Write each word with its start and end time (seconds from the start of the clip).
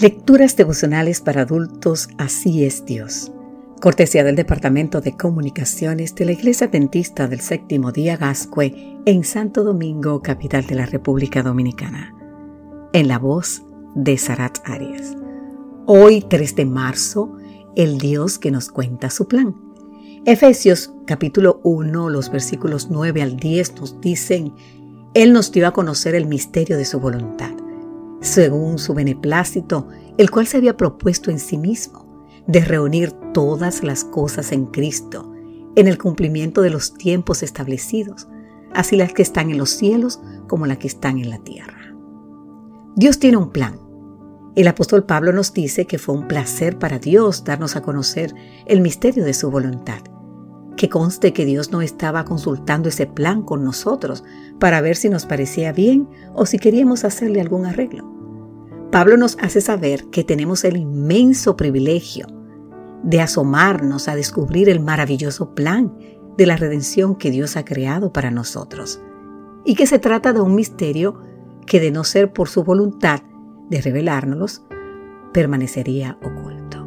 Lecturas 0.00 0.56
devocionales 0.56 1.20
para 1.20 1.42
adultos, 1.42 2.08
así 2.18 2.64
es 2.64 2.84
Dios. 2.84 3.30
Cortesía 3.80 4.24
del 4.24 4.34
Departamento 4.34 5.00
de 5.00 5.16
Comunicaciones 5.16 6.16
de 6.16 6.24
la 6.24 6.32
Iglesia 6.32 6.66
Dentista 6.66 7.28
del 7.28 7.40
Séptimo 7.40 7.92
Día 7.92 8.16
Gascue 8.16 8.74
en 9.06 9.22
Santo 9.22 9.62
Domingo, 9.62 10.20
capital 10.20 10.66
de 10.66 10.74
la 10.74 10.86
República 10.86 11.44
Dominicana. 11.44 12.12
En 12.92 13.06
la 13.06 13.20
voz 13.20 13.62
de 13.94 14.18
Sarat 14.18 14.58
Arias. 14.64 15.14
Hoy, 15.86 16.22
3 16.28 16.56
de 16.56 16.64
marzo, 16.64 17.36
el 17.76 17.98
Dios 17.98 18.40
que 18.40 18.50
nos 18.50 18.70
cuenta 18.70 19.10
su 19.10 19.28
plan. 19.28 19.54
Efesios 20.24 20.92
capítulo 21.06 21.60
1, 21.62 22.10
los 22.10 22.32
versículos 22.32 22.88
9 22.90 23.22
al 23.22 23.36
10 23.36 23.76
nos 23.76 24.00
dicen, 24.00 24.54
Él 25.14 25.32
nos 25.32 25.52
dio 25.52 25.68
a 25.68 25.72
conocer 25.72 26.16
el 26.16 26.26
misterio 26.26 26.76
de 26.76 26.84
su 26.84 26.98
voluntad 26.98 27.63
según 28.24 28.78
su 28.78 28.94
beneplácito, 28.94 29.86
el 30.16 30.30
cual 30.30 30.46
se 30.46 30.56
había 30.56 30.78
propuesto 30.78 31.30
en 31.30 31.38
sí 31.38 31.58
mismo, 31.58 32.26
de 32.46 32.64
reunir 32.64 33.12
todas 33.34 33.84
las 33.84 34.02
cosas 34.02 34.50
en 34.50 34.64
Cristo, 34.64 35.30
en 35.76 35.88
el 35.88 35.98
cumplimiento 35.98 36.62
de 36.62 36.70
los 36.70 36.94
tiempos 36.94 37.42
establecidos, 37.42 38.26
así 38.72 38.96
las 38.96 39.12
que 39.12 39.20
están 39.20 39.50
en 39.50 39.58
los 39.58 39.70
cielos 39.70 40.20
como 40.48 40.66
las 40.66 40.78
que 40.78 40.86
están 40.86 41.18
en 41.18 41.28
la 41.28 41.38
tierra. 41.38 41.94
Dios 42.96 43.18
tiene 43.18 43.36
un 43.36 43.50
plan. 43.50 43.78
El 44.56 44.68
apóstol 44.68 45.04
Pablo 45.04 45.32
nos 45.32 45.52
dice 45.52 45.86
que 45.86 45.98
fue 45.98 46.14
un 46.14 46.26
placer 46.26 46.78
para 46.78 46.98
Dios 46.98 47.44
darnos 47.44 47.76
a 47.76 47.82
conocer 47.82 48.34
el 48.66 48.80
misterio 48.80 49.24
de 49.24 49.34
su 49.34 49.50
voluntad. 49.50 50.00
Que 50.78 50.88
conste 50.88 51.34
que 51.34 51.44
Dios 51.44 51.72
no 51.72 51.82
estaba 51.82 52.24
consultando 52.24 52.88
ese 52.88 53.06
plan 53.06 53.42
con 53.42 53.64
nosotros 53.64 54.24
para 54.58 54.80
ver 54.80 54.96
si 54.96 55.10
nos 55.10 55.26
parecía 55.26 55.72
bien 55.72 56.08
o 56.34 56.46
si 56.46 56.58
queríamos 56.58 57.04
hacerle 57.04 57.40
algún 57.40 57.66
arreglo. 57.66 58.13
Pablo 58.94 59.16
nos 59.16 59.36
hace 59.40 59.60
saber 59.60 60.04
que 60.10 60.22
tenemos 60.22 60.62
el 60.62 60.76
inmenso 60.76 61.56
privilegio 61.56 62.28
de 63.02 63.20
asomarnos 63.20 64.06
a 64.06 64.14
descubrir 64.14 64.68
el 64.68 64.78
maravilloso 64.78 65.52
plan 65.52 65.92
de 66.38 66.46
la 66.46 66.56
redención 66.56 67.16
que 67.16 67.32
Dios 67.32 67.56
ha 67.56 67.64
creado 67.64 68.12
para 68.12 68.30
nosotros 68.30 69.00
y 69.64 69.74
que 69.74 69.88
se 69.88 69.98
trata 69.98 70.32
de 70.32 70.42
un 70.42 70.54
misterio 70.54 71.20
que 71.66 71.80
de 71.80 71.90
no 71.90 72.04
ser 72.04 72.32
por 72.32 72.48
su 72.48 72.62
voluntad 72.62 73.22
de 73.68 73.80
revelárnoslos, 73.80 74.62
permanecería 75.32 76.16
oculto. 76.22 76.86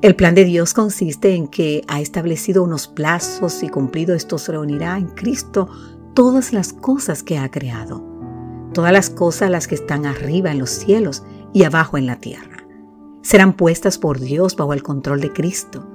El 0.00 0.16
plan 0.16 0.34
de 0.34 0.46
Dios 0.46 0.72
consiste 0.72 1.34
en 1.34 1.48
que 1.48 1.82
ha 1.88 2.00
establecido 2.00 2.62
unos 2.62 2.88
plazos 2.88 3.62
y 3.62 3.68
cumplido 3.68 4.14
estos 4.14 4.48
reunirá 4.48 4.96
en 4.96 5.08
Cristo 5.08 5.68
todas 6.14 6.54
las 6.54 6.72
cosas 6.72 7.22
que 7.22 7.36
ha 7.36 7.50
creado 7.50 8.14
todas 8.74 8.92
las 8.92 9.08
cosas 9.08 9.50
las 9.50 9.66
que 9.66 9.76
están 9.76 10.04
arriba 10.04 10.50
en 10.50 10.58
los 10.58 10.68
cielos 10.68 11.22
y 11.54 11.64
abajo 11.64 11.96
en 11.96 12.04
la 12.04 12.16
tierra. 12.16 12.66
Serán 13.22 13.54
puestas 13.54 13.96
por 13.96 14.20
Dios 14.20 14.54
bajo 14.54 14.74
el 14.74 14.82
control 14.82 15.22
de 15.22 15.32
Cristo. 15.32 15.86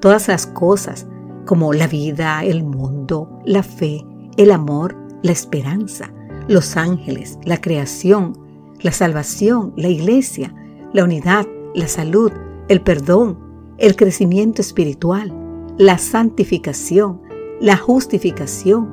Todas 0.00 0.26
las 0.26 0.48
cosas, 0.48 1.06
como 1.46 1.72
la 1.72 1.86
vida, 1.86 2.42
el 2.42 2.64
mundo, 2.64 3.38
la 3.44 3.62
fe, 3.62 4.04
el 4.36 4.50
amor, 4.50 4.96
la 5.22 5.30
esperanza, 5.30 6.12
los 6.48 6.76
ángeles, 6.76 7.38
la 7.44 7.60
creación, 7.60 8.36
la 8.80 8.90
salvación, 8.90 9.72
la 9.76 9.88
iglesia, 9.88 10.52
la 10.92 11.04
unidad, 11.04 11.46
la 11.74 11.86
salud, 11.86 12.32
el 12.68 12.80
perdón, 12.80 13.38
el 13.78 13.94
crecimiento 13.94 14.60
espiritual, 14.60 15.32
la 15.78 15.98
santificación, 15.98 17.20
la 17.60 17.76
justificación, 17.76 18.90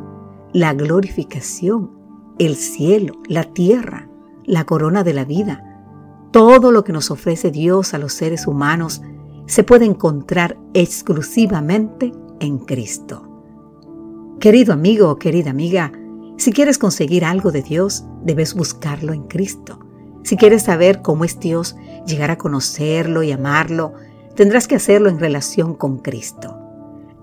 la 0.53 0.73
glorificación, 0.73 1.91
el 2.37 2.55
cielo, 2.55 3.15
la 3.27 3.45
tierra, 3.45 4.09
la 4.45 4.65
corona 4.65 5.03
de 5.03 5.13
la 5.13 5.25
vida. 5.25 5.68
Todo 6.31 6.71
lo 6.71 6.83
que 6.83 6.93
nos 6.93 7.09
ofrece 7.09 7.49
Dios 7.49 7.93
a 7.93 7.97
los 7.97 8.13
seres 8.13 8.45
humanos 8.45 9.01
se 9.47 9.63
puede 9.63 9.85
encontrar 9.85 10.57
exclusivamente 10.73 12.11
en 12.39 12.59
Cristo. 12.59 13.27
Querido 14.39 14.73
amigo 14.73 15.09
o 15.09 15.17
querida 15.17 15.49
amiga, 15.49 15.91
si 16.37 16.51
quieres 16.53 16.77
conseguir 16.77 17.25
algo 17.25 17.51
de 17.51 17.63
Dios, 17.63 18.05
debes 18.23 18.53
buscarlo 18.53 19.11
en 19.11 19.23
Cristo. 19.23 19.79
Si 20.23 20.37
quieres 20.37 20.63
saber 20.63 21.01
cómo 21.01 21.25
es 21.25 21.39
Dios, 21.39 21.75
llegar 22.05 22.29
a 22.29 22.37
conocerlo 22.37 23.23
y 23.23 23.31
amarlo, 23.31 23.93
tendrás 24.35 24.67
que 24.67 24.75
hacerlo 24.75 25.09
en 25.09 25.19
relación 25.19 25.73
con 25.73 25.97
Cristo. 25.97 26.57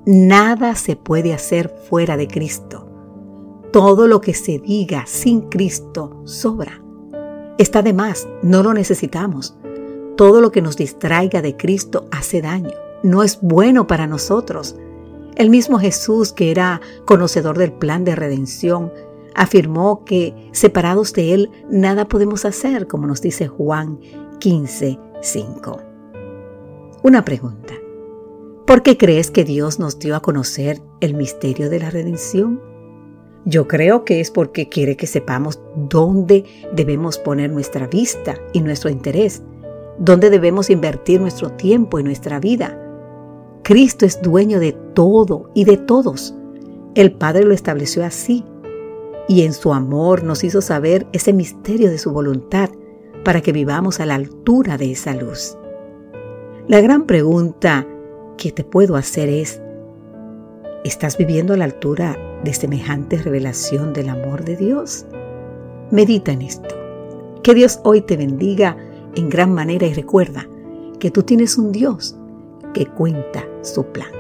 Nada 0.05 0.75
se 0.75 0.97
puede 0.97 1.33
hacer 1.33 1.69
fuera 1.89 2.17
de 2.17 2.27
Cristo. 2.27 2.91
Todo 3.73 4.09
lo 4.09 4.21
que 4.21 4.35
se 4.35 4.59
diga 4.59 5.05
sin 5.07 5.43
Cristo 5.43 6.23
sobra. 6.25 6.83
Está 7.59 7.81
de 7.81 7.95
más, 7.95 8.29
no 8.43 8.63
lo 8.63 8.75
necesitamos. 8.75 9.57
Todo 10.17 10.43
lo 10.43 10.53
que 10.53 10.61
nos 10.61 10.77
distraiga 10.77 11.41
de 11.41 11.57
Cristo 11.57 12.07
hace 12.11 12.43
daño, 12.43 12.75
no 13.03 13.23
es 13.23 13.39
bueno 13.41 13.87
para 13.87 14.07
nosotros. 14.07 14.77
El 15.37 15.49
mismo 15.49 15.79
Jesús, 15.79 16.33
que 16.33 16.51
era 16.51 16.83
conocedor 17.07 17.57
del 17.57 17.73
plan 17.73 18.05
de 18.05 18.15
redención, 18.15 18.93
afirmó 19.35 20.05
que 20.05 20.51
separados 20.53 21.15
de 21.15 21.33
Él 21.33 21.51
nada 21.71 22.09
podemos 22.09 22.45
hacer, 22.45 22.87
como 22.87 23.07
nos 23.07 23.23
dice 23.23 23.49
Juan 23.49 24.01
15, 24.39 24.99
5. 25.23 25.79
Una 27.03 27.25
pregunta. 27.25 27.73
¿Por 28.67 28.83
qué 28.83 28.99
crees 28.99 29.31
que 29.31 29.45
Dios 29.45 29.79
nos 29.79 29.99
dio 29.99 30.15
a 30.17 30.21
conocer 30.21 30.83
el 31.01 31.15
misterio 31.15 31.71
de 31.71 31.79
la 31.79 31.89
redención? 31.89 32.61
Yo 33.49 33.69
creo 33.69 34.05
que 34.05 34.21
es 34.21 34.33
porque 34.33 34.69
quiere 34.69 34.97
que 34.97 35.07
sepamos 35.07 35.61
dónde 35.77 36.45
debemos 36.73 37.17
poner 37.17 37.49
nuestra 37.49 37.87
vista 37.87 38.35
y 38.53 38.61
nuestro 38.61 38.91
interés, 38.91 39.41
dónde 40.01 40.31
debemos 40.31 40.69
invertir 40.69 41.21
nuestro 41.21 41.53
tiempo 41.53 42.01
y 42.01 42.03
nuestra 42.03 42.41
vida. 42.41 42.77
Cristo 43.63 44.05
es 44.05 44.21
dueño 44.21 44.59
de 44.59 44.73
todo 44.95 45.51
y 45.55 45.65
de 45.65 45.77
todos. 45.77 46.35
El 46.97 47.13
Padre 47.13 47.45
lo 47.45 47.55
estableció 47.55 48.05
así 48.05 48.45
y 49.29 49.43
en 49.43 49.53
su 49.53 49.73
amor 49.73 50.25
nos 50.25 50.43
hizo 50.43 50.61
saber 50.61 51.07
ese 51.13 51.33
misterio 51.33 51.89
de 51.89 51.99
su 51.99 52.11
voluntad 52.11 52.71
para 53.25 53.43
que 53.43 53.53
vivamos 53.53 54.01
a 54.01 54.07
la 54.07 54.17
altura 54.17 54.77
de 54.77 54.91
esa 54.91 55.15
luz. 55.15 55.57
La 56.67 56.81
gran 56.81 57.07
pregunta 57.07 57.87
que 58.37 58.51
te 58.51 58.65
puedo 58.65 58.97
hacer 58.97 59.29
es, 59.29 59.63
¿estás 60.87 61.19
viviendo 61.19 61.53
a 61.53 61.57
la 61.57 61.65
altura 61.65 62.17
de 62.45 62.55
semejante 62.55 63.19
revelación 63.19 63.93
del 63.93 64.09
amor 64.09 64.45
de 64.45 64.57
Dios? 64.57 65.05
Medita 65.91 66.33
en 66.33 66.43
esto. 66.43 66.75
Que 67.43 67.55
Dios 67.55 67.81
hoy 67.83 68.03
te 68.03 68.17
bendiga 68.17 68.77
en 69.17 69.29
gran 69.29 69.53
manera 69.53 69.87
y 69.87 69.95
recuerda 69.95 70.49
que 71.01 71.11
tú 71.11 71.23
tienes 71.23 71.59
un 71.59 71.73
Dios 71.73 72.17
que 72.73 72.87
cuenta 72.87 73.45
su 73.63 73.85
plan. 73.87 74.11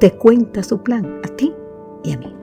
Te 0.00 0.12
cuenta 0.12 0.62
su 0.62 0.82
plan 0.82 1.20
a 1.24 1.28
ti 1.28 1.54
y 2.02 2.12
a 2.12 2.18
mí. 2.18 2.35